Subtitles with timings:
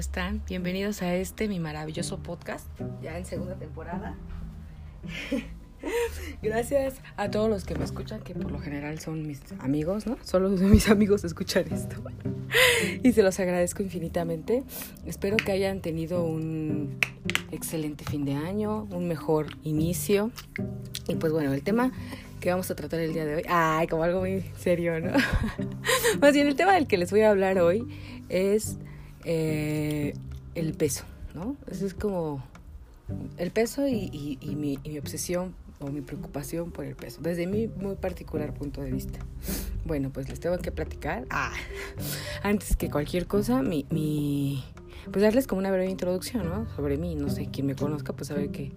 [0.00, 0.42] están?
[0.48, 2.66] Bienvenidos a este, mi maravilloso podcast,
[3.02, 4.16] ya en segunda temporada.
[6.42, 10.16] Gracias a todos los que me escuchan, que por lo general son mis amigos, ¿no?
[10.24, 11.96] Solo mis amigos escuchan esto.
[13.02, 14.64] Y se los agradezco infinitamente.
[15.06, 16.98] Espero que hayan tenido un
[17.52, 20.32] excelente fin de año, un mejor inicio.
[21.06, 21.92] Y pues bueno, el tema
[22.40, 25.12] que vamos a tratar el día de hoy, ay, como algo muy serio, ¿no?
[26.20, 27.86] Más bien, el tema del que les voy a hablar hoy
[28.30, 28.78] es
[29.24, 30.14] eh,
[30.54, 31.56] el peso, ¿no?
[31.70, 32.42] Eso es como
[33.38, 38.52] el peso y, mi, obsesión o mi preocupación por el peso, desde mi muy particular
[38.54, 39.18] punto de vista.
[39.84, 41.26] Bueno, pues les tengo que platicar.
[41.30, 41.52] Ah,
[42.42, 44.64] antes que cualquier cosa, mi,
[45.10, 46.68] pues darles como una breve introducción, ¿no?
[46.76, 48.72] Sobre mí, no sé, quien me conozca, pues sabe que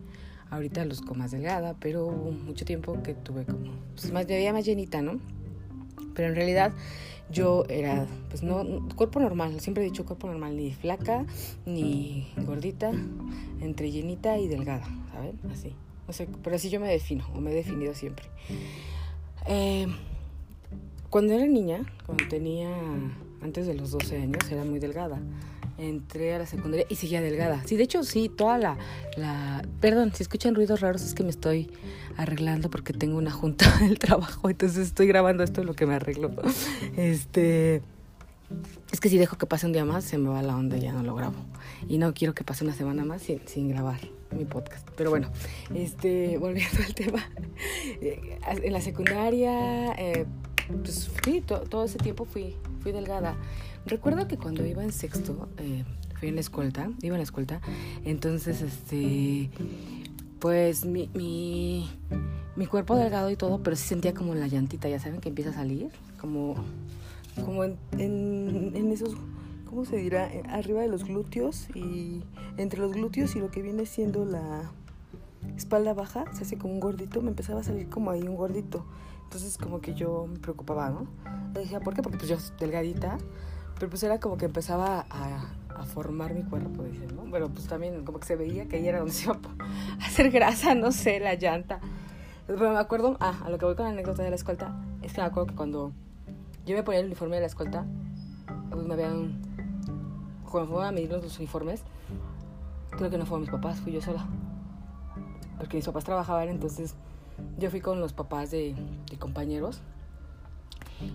[0.50, 4.66] ahorita luzco más delgada, pero mucho tiempo que tuve como, pues más, me veía más
[4.66, 5.20] llenita, ¿no?
[6.16, 6.73] Pero en realidad
[7.30, 11.25] yo era, pues no, cuerpo normal, siempre he dicho cuerpo normal, ni flaca,
[11.66, 12.92] ni gordita,
[13.61, 15.39] entre llenita y delgada, ¿saben?
[15.52, 15.73] Así.
[16.08, 18.25] No sé, pero así yo me defino, o me he definido siempre.
[19.47, 19.88] Eh,
[21.09, 22.70] cuando era niña, cuando tenía
[23.42, 25.22] antes de los 12 años, era muy delgada
[25.78, 27.62] entré a la secundaria y seguía delgada.
[27.66, 28.78] Sí, de hecho, sí, toda la.
[29.80, 31.72] Perdón, si escuchan ruidos raros es que me estoy
[32.18, 36.32] arreglando porque tengo una junta del trabajo, entonces estoy grabando esto lo que me arreglo.
[36.96, 37.82] Este...
[38.92, 40.82] Es que si dejo que pase un día más, se me va la onda y
[40.82, 41.38] ya no lo grabo.
[41.88, 44.00] Y no quiero que pase una semana más sin, sin grabar
[44.34, 44.88] mi podcast.
[44.96, 45.30] Pero bueno,
[45.74, 47.30] este, volviendo al tema.
[48.02, 50.26] Eh, en la secundaria, eh,
[50.67, 53.36] pues fui, todo ese tiempo fui, fui delgada.
[53.86, 55.83] Recuerdo que cuando iba en sexto, eh,
[56.20, 57.61] fui en la escolta, iba en la escolta,
[58.05, 59.50] entonces, este,
[60.39, 61.89] pues mi, mi,
[62.55, 65.52] mi cuerpo delgado y todo, pero sí sentía como la llantita, ya saben que empieza
[65.52, 65.89] a salir,
[66.20, 66.55] como,
[67.44, 69.16] como en, en, en esos,
[69.66, 70.30] ¿cómo se dirá?
[70.50, 72.22] Arriba de los glúteos y
[72.58, 74.71] entre los glúteos y lo que viene siendo la
[75.58, 78.86] espalda baja, se hace como un gordito, me empezaba a salir como ahí un gordito.
[79.33, 81.08] Entonces como que yo me preocupaba, ¿no?
[81.55, 82.04] Le decía, ¿por qué?
[82.04, 83.17] Porque pues yo delgadita,
[83.73, 87.23] pero pues era como que empezaba a, a formar mi cuerpo, dicen, ¿no?
[87.32, 90.30] Pero pues también como que se veía que ahí era donde se iba a hacer
[90.30, 91.80] grasa, no sé, la llanta.
[92.45, 95.14] Pero me acuerdo, ah, a lo que voy con la anécdota de la escolta, es
[95.14, 95.94] que me acuerdo que cuando
[96.67, 97.88] yo me ponía el uniforme de la escolta,
[98.70, 99.42] pues me habían,
[100.48, 101.82] cuando fueron a medir los uniformes,
[102.92, 104.27] creo que no fueron mis papás, fui yo sola.
[105.58, 106.94] Porque mis papás trabajaban, entonces
[107.58, 108.76] yo fui con los papás de,
[109.20, 109.82] compañeros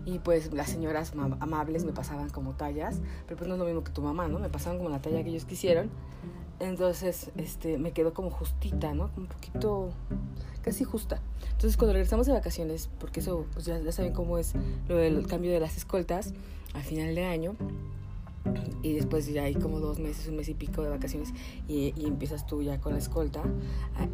[0.04, 3.84] y pues las señoras amables me pasaban como tallas, pero pues no es lo mismo
[3.84, 4.38] que tu mamá, ¿no?
[4.38, 5.90] Me pasaban como la talla que ellos quisieron.
[6.60, 9.10] Entonces, este, me quedó como justita, ¿no?
[9.16, 9.90] Un poquito,
[10.62, 11.20] casi justa.
[11.52, 14.54] Entonces, cuando regresamos de vacaciones, porque eso, pues ya saben cómo es
[14.88, 16.34] lo del cambio de las escoltas,
[16.74, 17.56] al final de año,
[18.82, 21.32] y después ya hay como dos meses, un mes y pico de vacaciones
[21.66, 23.42] y, empiezas tú ya con la escolta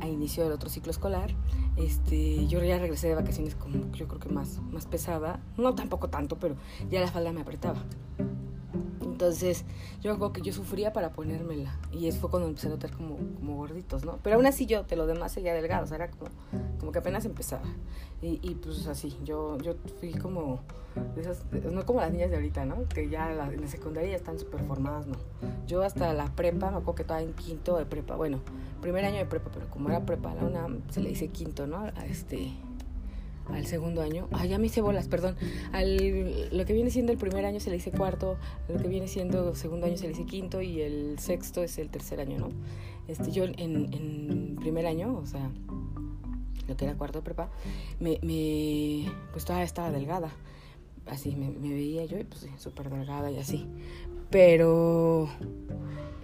[0.00, 1.34] a, inicio del otro ciclo escolar.
[1.76, 6.08] Este, yo ya regresé de vacaciones como yo creo que más, más pesada, no tampoco
[6.08, 6.56] tanto, pero
[6.90, 7.82] ya la falda me apretaba.
[9.02, 9.64] Entonces,
[10.02, 11.78] yo acuerdo que yo sufría para ponérmela.
[11.92, 14.18] Y eso fue cuando empecé a notar como, como gorditos, ¿no?
[14.22, 15.84] Pero aún así yo, de lo demás, seguía delgado.
[15.84, 16.30] O sea, era como,
[16.78, 17.64] como que apenas empezaba.
[18.22, 20.60] Y, y pues así, yo, yo fui como,
[21.16, 22.88] esas, no como las niñas de ahorita, ¿no?
[22.88, 25.16] Que ya en la secundaria ya están súper formadas, ¿no?
[25.66, 28.16] Yo hasta la prepa, me acuerdo que estaba en quinto de prepa.
[28.16, 28.40] Bueno,
[28.80, 31.78] primer año de prepa, pero como era prepa, la una se le dice quinto, ¿no?
[31.78, 32.52] A este
[33.52, 35.36] al segundo año, ay, ya me hice bolas, perdón,
[35.72, 39.06] al, lo que viene siendo el primer año se le dice cuarto, lo que viene
[39.06, 42.48] siendo segundo año se le dice quinto y el sexto es el tercer año, ¿no?
[43.06, 45.50] Este, yo en, en primer año, o sea,
[46.69, 47.50] lo que era cuarto de prepa,
[48.00, 50.30] me, me pues todavía estaba delgada,
[51.06, 53.66] así me, me veía yo, pues súper delgada y así,
[54.30, 55.28] pero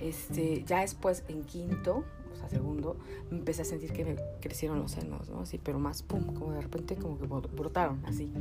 [0.00, 2.04] este, ya después en quinto,
[2.42, 2.96] a segundo,
[3.30, 5.40] empecé a sentir que me crecieron los senos, ¿no?
[5.40, 8.32] Así, pero más, pum, como de repente como que brotaron, así,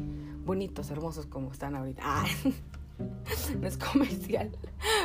[0.46, 2.02] bonitos, hermosos como están ahorita.
[2.04, 2.26] ¡Ah!
[3.60, 4.52] no es comercial.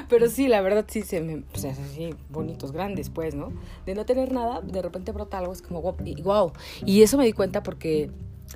[0.09, 3.53] Pero sí, la verdad sí se me, pues así, bonitos, grandes, pues, ¿no?
[3.87, 6.53] De no tener nada, de repente brota algo, es como wow.
[6.85, 8.11] Y eso me di cuenta porque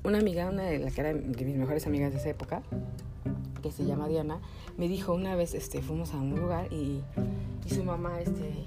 [0.05, 2.63] una amiga, una de las que era de mis mejores amigas de esa época,
[3.63, 4.41] que se llama Diana,
[4.77, 7.03] me dijo una vez, este, fuimos a un lugar y,
[7.67, 8.65] y su mamá, este,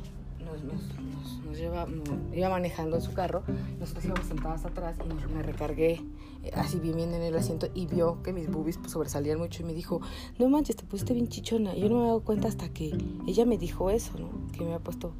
[0.64, 1.88] nos, lleva,
[2.34, 3.44] iba manejando en su carro,
[3.80, 6.02] nosotros íbamos sentadas atrás y me recargué
[6.44, 9.62] eh, así bien bien en el asiento y vio que mis boobies pues, sobresalían mucho
[9.62, 10.02] y me dijo,
[10.40, 11.76] no manches, te pusiste bien chichona.
[11.76, 12.98] Yo no me he dado cuenta hasta que
[13.28, 14.30] ella me dijo eso, ¿no?
[14.52, 15.14] Que me ha puesto,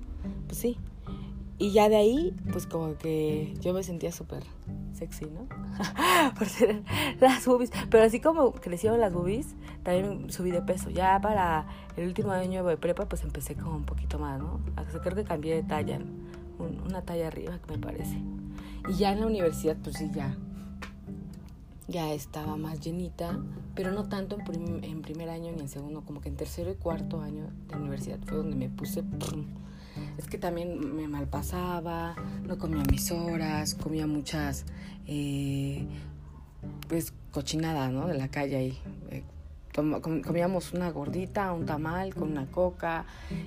[0.48, 0.78] pues sí.
[1.62, 4.42] Y ya de ahí, pues como que yo me sentía súper
[4.94, 5.48] sexy, ¿no?
[6.40, 6.82] Por ser
[7.20, 7.70] las boobies.
[7.92, 9.54] Pero así como crecieron las boobies,
[9.84, 10.90] también subí de peso.
[10.90, 11.68] Ya para
[11.98, 14.60] el último año de prepa, pues empecé como un poquito más, ¿no?
[15.04, 16.00] Creo que cambié de talla,
[16.58, 18.18] una talla arriba, me parece.
[18.90, 20.36] Y ya en la universidad, pues sí, ya,
[21.88, 23.40] ya estaba más llenita,
[23.76, 24.40] pero no tanto
[24.82, 28.18] en, primer año ni en segundo, como que en tercero y cuarto año de universidad
[28.26, 29.04] fue donde me puse...
[30.18, 34.66] Es que también me malpasaba, no comía mis horas, comía muchas,
[35.08, 35.86] eh,
[36.88, 38.08] pues, cochinada, ¿no?
[38.08, 38.80] De la calle ahí.
[39.10, 39.24] Eh,
[39.74, 43.06] comíamos una gordita, un tamal con una coca,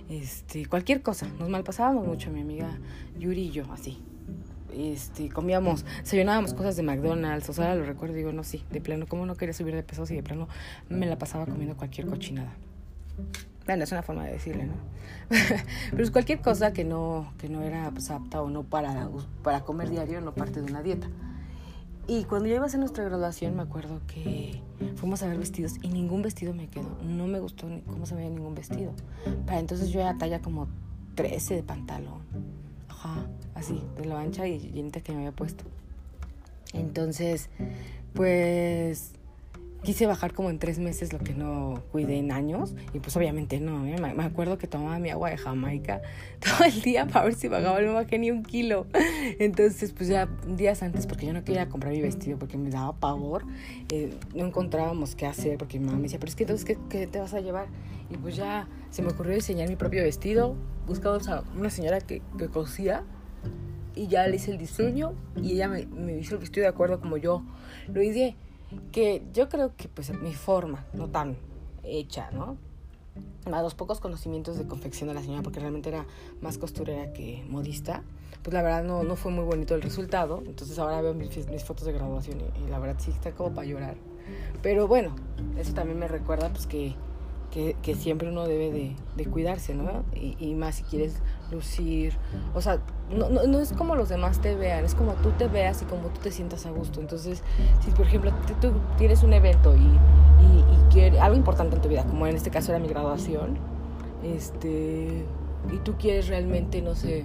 [0.08, 1.28] este, cualquier cosa.
[1.38, 2.78] Nos malpasábamos mucho, mi amiga
[3.18, 4.02] Yuri y yo, así
[4.76, 9.06] este, comíamos, desayunábamos cosas de McDonald's, o sea, lo recuerdo, digo, no, sí, de plano,
[9.06, 10.48] como no quería subir de peso, y de plano
[10.88, 12.52] me la pasaba comiendo cualquier cochinada.
[13.66, 14.74] Bueno, es una forma de decirle, ¿no?
[15.90, 19.08] Pero es cualquier cosa que no, que no era pues, apta o no para,
[19.42, 21.08] para comer diario, no parte de una dieta.
[22.06, 24.60] Y cuando yo iba a hacer nuestra graduación, me acuerdo que
[24.96, 26.98] fuimos a ver vestidos y ningún vestido me quedó.
[27.02, 28.92] No me gustó ni cómo se veía ningún vestido.
[29.46, 30.68] Para entonces yo era talla como
[31.14, 32.24] 13 de pantalón
[33.54, 35.64] así, de la ancha y llenita que me había puesto.
[36.72, 37.48] Entonces,
[38.14, 39.12] pues
[39.84, 43.60] quise bajar como en tres meses lo que no cuidé en años y pues obviamente
[43.60, 43.96] no, ¿eh?
[43.98, 46.02] me acuerdo que tomaba mi agua de Jamaica
[46.40, 48.86] todo el día para ver si bajaba, no bajé ni un kilo.
[49.38, 52.96] Entonces pues ya días antes porque yo no quería comprar mi vestido porque me daba
[52.98, 53.44] pavor,
[53.90, 57.06] eh, no encontrábamos qué hacer porque mi mamá me decía, pero es que entonces ¿qué,
[57.06, 57.66] te vas a llevar?
[58.10, 62.22] Y pues ya se me ocurrió diseñar mi propio vestido, buscaba a una señora que,
[62.38, 63.04] que cosía
[63.94, 67.00] y ya le hice el diseño y ella me, me hizo el vestido de acuerdo
[67.00, 67.42] como yo
[67.88, 68.34] lo hice
[68.92, 71.36] que yo creo que pues mi forma no tan
[71.82, 72.56] hecha no
[73.44, 76.06] a los pocos conocimientos de confección de la señora porque realmente era
[76.40, 78.02] más costurera que modista
[78.42, 80.42] pues la verdad no, no fue muy bonito el resultado.
[80.44, 83.54] Entonces ahora veo mis, mis fotos de graduación y, y, la verdad sí está como
[83.54, 83.96] para llorar.
[84.62, 85.14] Pero bueno
[85.56, 86.94] eso también me recuerda pues que
[87.82, 90.04] que, siempre uno debe de, cuidarse, ¿no?
[90.14, 91.20] Y, más si quieres
[91.50, 92.14] lucir,
[92.54, 92.78] o sea,
[93.10, 96.08] no, no, es como los demás te vean, es como tú te veas y como
[96.08, 97.00] tú te sientas a gusto.
[97.00, 97.42] Entonces,
[97.84, 102.04] si por ejemplo tú tienes un evento y, y, quieres, algo importante en tu vida,
[102.04, 103.58] como en este caso era mi graduación,
[104.22, 105.24] este,
[105.72, 107.24] y tú quieres realmente, no sé,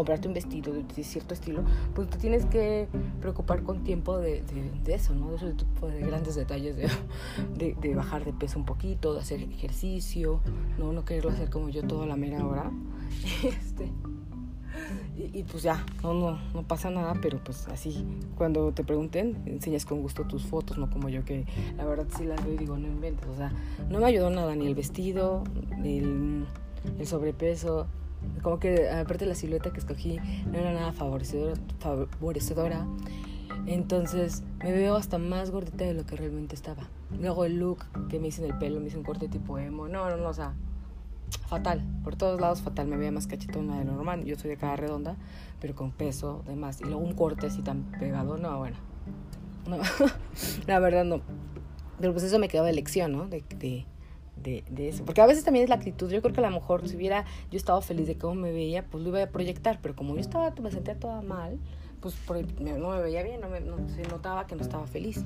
[0.00, 1.62] comprarte un vestido de cierto estilo,
[1.94, 2.88] pues te tienes que
[3.20, 4.42] preocupar con tiempo de,
[4.82, 5.28] de, eso, ¿no?
[5.28, 5.54] De esos
[5.92, 6.74] de grandes detalles
[7.54, 10.40] de, de, bajar de peso un poquito, de hacer ejercicio,
[10.78, 12.70] no, no quererlo hacer como yo toda la mera hora.
[13.44, 13.90] Este,
[15.18, 18.06] y, pues ya, no, no, no pasa nada, pero pues así,
[18.36, 21.44] cuando te pregunten, enseñas con gusto tus fotos, no como yo que
[21.76, 23.52] la verdad sí las veo y digo, no inventes, o sea,
[23.90, 25.44] no me ayudó nada, ni el vestido,
[25.76, 26.46] ni el,
[26.98, 27.86] el sobrepeso,
[28.42, 32.86] como que aparte la silueta que escogí no era nada favorecedora, favorecedora.
[33.66, 36.88] Entonces me veo hasta más gordita de lo que realmente estaba.
[37.18, 39.88] Luego el look que me hice en el pelo, me hice un corte tipo emo.
[39.88, 40.54] No, no, no, o sea,
[41.48, 41.84] fatal.
[42.02, 42.86] Por todos lados fatal.
[42.86, 44.24] Me veía más cachetona de lo normal.
[44.24, 45.16] Yo soy de cara redonda,
[45.60, 46.80] pero con peso, demás.
[46.80, 48.38] Y luego un corte así tan pegado.
[48.38, 48.76] No, bueno.
[49.68, 49.78] No,
[50.66, 51.20] la verdad no.
[52.00, 53.26] Pero pues eso me quedaba de lección, ¿no?
[53.26, 53.84] De, de,
[54.42, 55.04] de, eso.
[55.04, 56.10] Porque a veces también es la actitud.
[56.10, 58.84] Yo creo que a lo mejor si hubiera yo estado feliz de cómo me veía,
[58.84, 59.78] pues lo iba a proyectar.
[59.82, 61.58] Pero como yo estaba, me sentía toda mal,
[62.00, 62.14] pues
[62.60, 63.60] no me veía bien, no, me,
[63.94, 65.24] se notaba que no estaba feliz.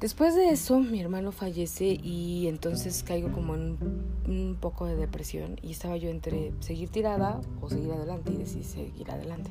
[0.00, 3.78] Después de eso, mi hermano fallece y entonces caigo como en
[4.26, 8.62] un poco de depresión y estaba yo entre seguir tirada o seguir adelante y decir
[8.64, 9.50] seguir adelante.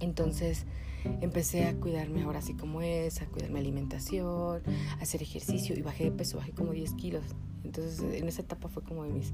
[0.00, 0.66] Entonces
[1.20, 4.62] empecé a cuidarme ahora así como es, a cuidar mi alimentación,
[4.98, 7.24] a hacer ejercicio y bajé de peso, bajé como 10 kilos.
[7.64, 9.32] Entonces en esa etapa fue como de mis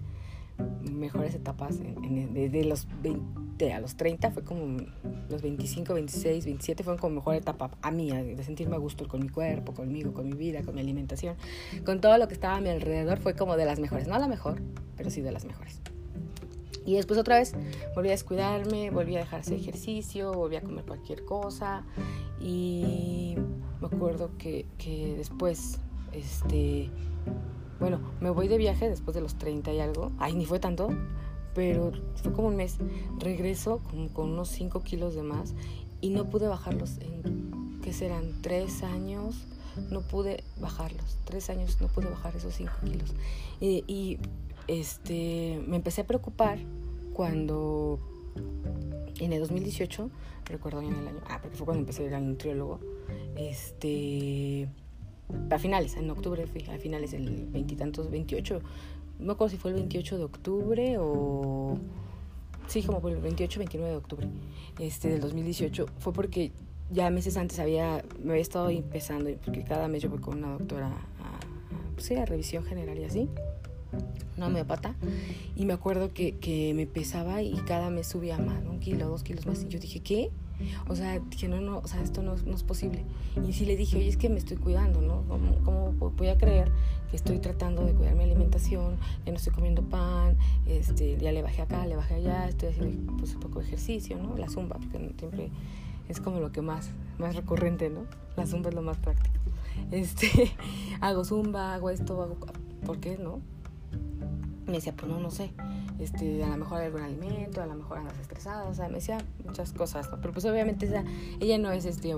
[0.91, 1.79] mejores etapas.
[1.79, 4.79] de, los 20 a los 30 fue como
[5.29, 9.21] los 25, 26, 27 fueron como mejor etapa a mí, de sentirme a gusto con
[9.21, 11.37] mi cuerpo, conmigo, con mi vida, con mi alimentación,
[11.85, 14.09] con todo lo que estaba a mi alrededor fue como de las mejores.
[14.09, 14.63] No la mejor,
[14.97, 15.81] pero sí de las mejores.
[16.87, 17.53] Y después otra vez
[17.95, 21.85] volví a descuidarme, volví a dejar ese ejercicio, volví a comer cualquier cosa.
[22.41, 23.35] Y
[23.81, 25.81] me acuerdo que, que después,
[26.13, 26.89] este,
[27.81, 30.13] bueno, me voy de viaje después de los 30 y algo.
[30.19, 30.89] Ay, ni fue tanto,
[31.55, 31.91] pero
[32.23, 32.79] fue como un mes.
[33.19, 35.55] Regreso con, con unos 5 kilos de más
[36.01, 38.43] y no pude bajarlos en, ¿qué serán?
[38.43, 39.45] ¿Tres años?
[39.91, 41.19] No pude bajarlos.
[41.25, 43.13] Tres años no pude bajar esos 5 kilos.
[43.61, 44.19] y
[44.69, 46.59] este, me empecé a preocupar
[47.13, 47.99] cuando
[49.21, 50.11] en el 2018,
[50.47, 52.81] recuerdo bien el año, ah, porque fue cuando empecé a ir al nutriólogo,
[53.37, 54.69] este,
[55.51, 58.61] a finales, en octubre fui, a finales del veintitantos, 28,
[59.19, 61.79] no me acuerdo si fue el 28 de octubre o,
[62.67, 64.29] sí, como fue el 28, 29 de octubre,
[64.79, 66.53] este, del 2018, fue porque
[66.91, 70.53] ya meses antes había, me había estado empezando, porque cada mes yo voy con una
[70.53, 71.41] doctora a
[71.99, 73.29] sí, a revisión general y así
[74.37, 74.95] una homeopata
[75.55, 79.23] y me acuerdo que, que, me pesaba y cada mes subía más, un kilo, dos
[79.23, 80.31] kilos más y yo dije, ¿qué?
[80.89, 83.05] O sea, dije, no, no, o sea, esto no, no es posible.
[83.47, 85.23] Y sí le dije, oye, es que me estoy cuidando, ¿no?
[85.65, 86.71] ¿Cómo, voy a creer
[87.11, 88.97] que estoy tratando de cuidar mi alimentación?
[89.25, 93.17] Ya no estoy comiendo pan, este, ya le bajé acá, le bajé allá, estoy haciendo
[93.17, 94.37] pues, un poco de ejercicio, ¿no?
[94.37, 95.51] La zumba, porque siempre
[96.09, 98.07] es como lo que más, más recurrente, ¿no?
[98.37, 99.37] La zumba es lo más práctico.
[99.91, 100.53] Este,
[101.01, 102.37] hago zumba, hago esto, hago...
[102.85, 103.41] ¿Por qué no?
[104.67, 105.53] Me decía, pues no, no sé,
[105.99, 108.97] este, a lo mejor hay algún alimento, a lo mejor andas estresada, o sea, me
[108.97, 110.21] decía muchas cosas, ¿no?
[110.21, 110.89] Pero pues obviamente
[111.41, 112.15] ella no es, este,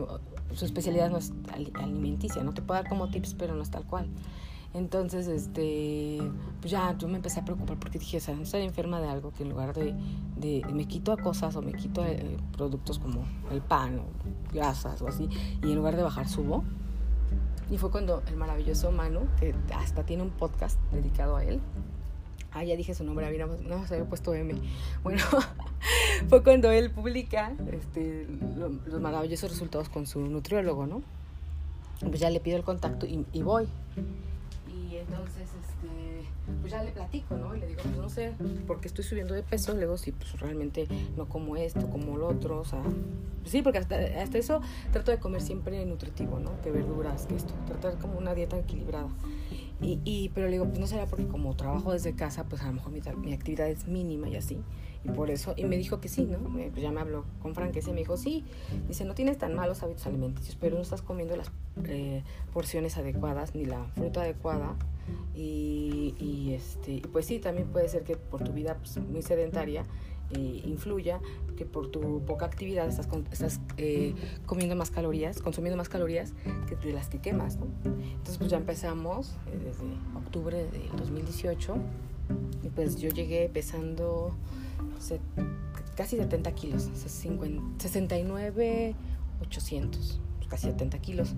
[0.55, 3.85] su especialidad no es alimenticia, no te puedo dar como tips, pero no es tal
[3.85, 4.09] cual.
[4.75, 6.19] Entonces, este,
[6.61, 9.09] pues ya yo me empecé a preocupar porque dije, o sea, no estoy enferma de
[9.09, 9.95] algo que en lugar de,
[10.37, 14.05] de me quito a cosas o me quito eh, productos como el pan o
[14.53, 15.29] grasas o así,
[15.63, 16.65] y en lugar de bajar subo.
[17.71, 21.61] Y fue cuando el maravilloso Manu, que hasta tiene un podcast dedicado a él,
[22.53, 24.55] Ah, ya dije su nombre, había, no, se había puesto M.
[25.03, 25.23] Bueno,
[26.29, 28.27] fue cuando él publica este,
[28.87, 31.03] los maravillosos resultados con su nutriólogo, ¿no?
[32.01, 33.69] Pues ya le pido el contacto y, y voy.
[34.67, 36.29] Y entonces, este,
[36.61, 37.55] pues ya le platico, ¿no?
[37.55, 38.33] Y le digo, pues no sé,
[38.67, 39.75] porque estoy subiendo de peso.
[39.75, 42.83] Le digo, sí, pues realmente no como esto, como lo otro, o sea,
[43.41, 44.61] pues sí, porque hasta, hasta eso
[44.93, 46.61] trato de comer siempre nutritivo, ¿no?
[46.63, 49.09] Que verduras, que esto, tratar como una dieta equilibrada.
[49.81, 52.67] Y, y, pero le digo, pues no será porque como trabajo desde casa, pues a
[52.67, 54.59] lo mejor mi, mi actividad es mínima y así.
[55.05, 56.39] Y por eso, y me dijo que sí, ¿no?
[56.39, 58.45] pues ya me habló con franqueza y me dijo, sí,
[58.89, 61.53] dice, no tienes tan malos hábitos alimenticios, pero no estás comiendo las
[61.85, 64.75] eh, porciones adecuadas ni la fruta adecuada.
[65.35, 69.85] Y, y, este, pues sí, también puede ser que por tu vida pues, muy sedentaria
[70.33, 71.21] eh, influya
[71.57, 73.09] que por tu poca actividad estás,
[73.79, 74.15] eh,
[74.47, 76.35] comiendo más calorías, consumiendo más calorías
[76.69, 77.59] que de las que quemas.
[77.85, 81.77] Entonces pues ya empezamos eh, desde octubre del 2018
[82.63, 84.37] y pues yo llegué pesando
[85.97, 88.95] casi 70 kilos, 69,
[89.41, 91.35] 800 casi 70 kilos.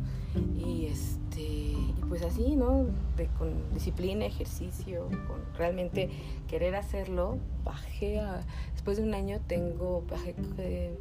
[0.57, 2.87] Y este y pues así, ¿no?
[3.17, 6.11] De, con disciplina, ejercicio, con realmente
[6.49, 10.99] querer hacerlo, bajé a, después de un año tengo, bajé eh,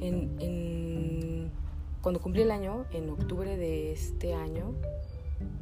[0.00, 1.50] en, en,
[2.00, 4.72] cuando cumplí el año, en octubre de este año,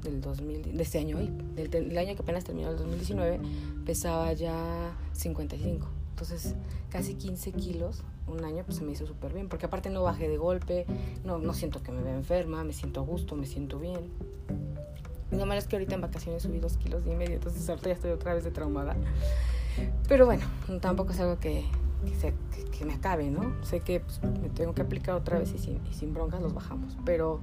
[0.03, 3.41] del 2000, de este año, del, del año que apenas terminó, el 2019,
[3.85, 5.89] pesaba ya 55.
[6.11, 6.55] Entonces,
[6.91, 10.29] casi 15 kilos un año, pues se me hizo súper bien, porque aparte no bajé
[10.29, 10.87] de golpe,
[11.25, 14.11] no, no siento que me vea enferma, me siento a gusto, me siento bien.
[15.31, 17.95] Lo malo es que ahorita en vacaciones subí dos kilos y medio, entonces ahorita ya
[17.95, 18.97] estoy otra vez de traumada.
[20.09, 20.45] Pero bueno,
[20.81, 21.65] tampoco es algo que,
[22.77, 23.55] que, me acabe, ¿no?
[23.65, 26.55] Sé que pues, me tengo que aplicar otra vez y sin, y sin broncas los
[26.55, 27.41] bajamos, pero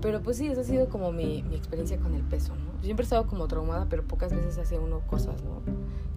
[0.00, 2.82] pero pues sí, esa ha sido como mi, mi, experiencia con el peso, ¿no?
[2.82, 5.62] Siempre he estado como traumada, pero pocas veces hace uno cosas, ¿no?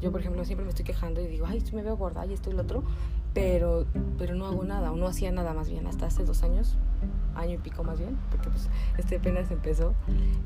[0.02, 2.50] Yo, por ejemplo, siempre me estoy quejando y digo, ay, me veo gorda y esto
[2.50, 2.84] y lo otro,
[3.34, 3.86] pero,
[4.18, 6.78] pero no hago nada, o no hacía nada más bien, hasta hace dos años,
[7.36, 9.94] año y pico más bien, porque pues este apenas empezó,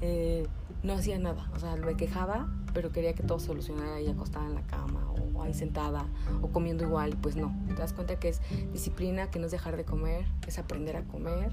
[0.02, 0.48] eh,
[0.84, 4.56] no hacía nada, o sea, me quejaba, pero quería que todo solucionara ahí acostada en
[4.56, 6.06] la cama, o, ahí sentada,
[6.42, 9.52] o comiendo igual, y pues no, te das cuenta que es disciplina, que no es
[9.52, 11.52] dejar de comer, es aprender a comer,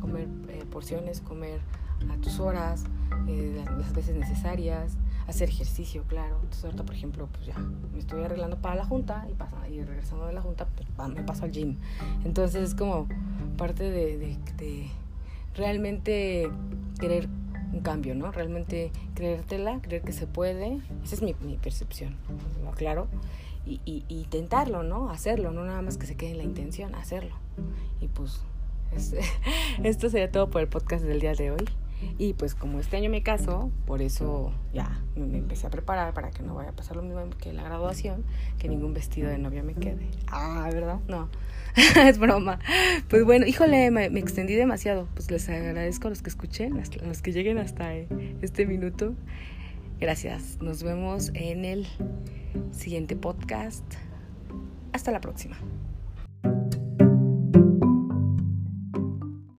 [0.00, 1.60] comer eh, porciones, comer
[2.10, 2.84] a tus horas,
[3.26, 4.96] eh, las, veces necesarias,
[5.28, 6.36] hacer ejercicio, claro.
[6.36, 9.82] Entonces ahorita, por ejemplo, pues ya me estoy arreglando para la junta y, pasa, y
[9.82, 11.76] regresando de la junta, pues me paso al gym.
[12.24, 13.06] Entonces es como
[13.56, 14.36] parte de,
[15.54, 16.50] realmente
[16.98, 17.28] querer
[17.72, 18.32] un cambio, ¿no?
[18.32, 20.80] Realmente creértela, creer que se puede.
[21.04, 22.16] Esa es mi, percepción,
[22.74, 23.06] claro.
[23.66, 24.26] Y, y, y,
[24.84, 25.10] ¿no?
[25.10, 27.34] Hacerlo, no nada más que se quede en la intención, hacerlo.
[28.00, 28.40] Y pues
[29.82, 31.68] esto sería todo por el podcast del día de hoy.
[32.18, 36.30] Y pues como este año me caso, por eso ya me empecé a preparar para
[36.30, 38.24] que no vaya a pasar lo mismo que la graduación,
[38.58, 40.08] que ningún vestido de novia me quede.
[40.28, 41.00] Ah, ¿verdad?
[41.08, 41.28] No,
[42.06, 42.58] es broma.
[43.08, 45.08] Pues bueno, híjole, me, me, extendí demasiado.
[45.14, 49.14] Pues les agradezco a los que escuchen, a los que lleguen hasta este minuto.
[50.00, 50.58] Gracias.
[50.60, 51.86] Nos vemos en el
[52.70, 53.84] siguiente podcast.
[54.92, 55.56] Hasta la próxima.